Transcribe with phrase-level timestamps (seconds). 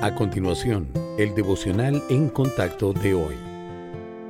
[0.00, 3.34] A continuación, el devocional en contacto de hoy.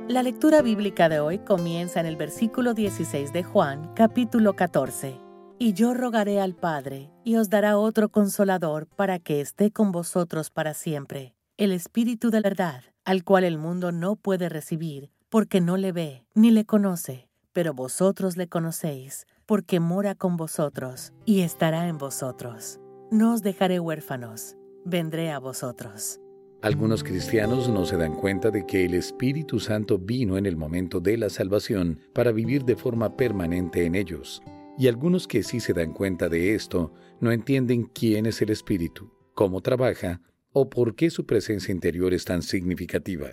[0.07, 5.21] La lectura bíblica de hoy comienza en el versículo 16 de Juan, capítulo 14.
[5.59, 10.49] Y yo rogaré al Padre, y os dará otro consolador para que esté con vosotros
[10.49, 15.61] para siempre, el Espíritu de la verdad, al cual el mundo no puede recibir, porque
[15.61, 21.41] no le ve ni le conoce, pero vosotros le conocéis, porque mora con vosotros y
[21.41, 22.79] estará en vosotros.
[23.11, 24.55] No os dejaré huérfanos
[24.89, 26.19] vendré a vosotros.
[26.61, 30.99] Algunos cristianos no se dan cuenta de que el Espíritu Santo vino en el momento
[30.99, 34.41] de la salvación para vivir de forma permanente en ellos.
[34.77, 39.13] Y algunos que sí se dan cuenta de esto no entienden quién es el Espíritu,
[39.33, 40.21] cómo trabaja
[40.51, 43.29] o por qué su presencia interior es tan significativa.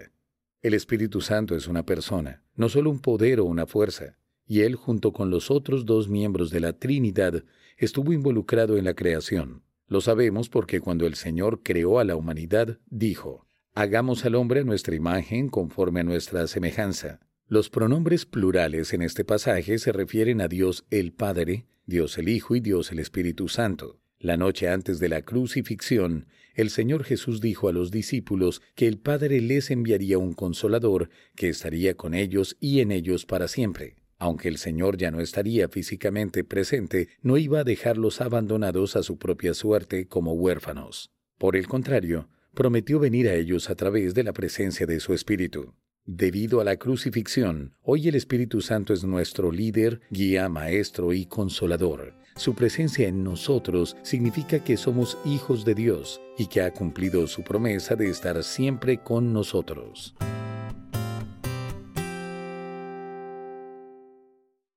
[0.62, 4.76] El Espíritu Santo es una persona, no solo un poder o una fuerza, y él
[4.76, 7.42] junto con los otros dos miembros de la Trinidad
[7.76, 9.65] estuvo involucrado en la creación.
[9.88, 14.94] Lo sabemos porque cuando el Señor creó a la humanidad, dijo, Hagamos al hombre nuestra
[14.94, 17.20] imagen conforme a nuestra semejanza.
[17.46, 22.56] Los pronombres plurales en este pasaje se refieren a Dios el Padre, Dios el Hijo
[22.56, 24.00] y Dios el Espíritu Santo.
[24.18, 28.98] La noche antes de la crucifixión, el Señor Jesús dijo a los discípulos que el
[28.98, 33.96] Padre les enviaría un consolador que estaría con ellos y en ellos para siempre.
[34.18, 39.18] Aunque el Señor ya no estaría físicamente presente, no iba a dejarlos abandonados a su
[39.18, 41.10] propia suerte como huérfanos.
[41.38, 45.74] Por el contrario, prometió venir a ellos a través de la presencia de su Espíritu.
[46.06, 52.14] Debido a la crucifixión, hoy el Espíritu Santo es nuestro líder, guía, maestro y consolador.
[52.36, 57.42] Su presencia en nosotros significa que somos hijos de Dios y que ha cumplido su
[57.42, 60.14] promesa de estar siempre con nosotros.